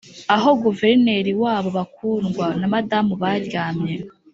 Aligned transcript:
aho 0.35 0.49
guverineri 0.63 1.31
wabo 1.43 1.69
bakundwa 1.77 2.45
na 2.59 2.67
madamu 2.73 3.13
baryamye, 3.21 3.95